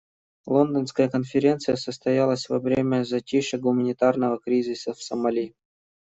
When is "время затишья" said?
2.57-3.59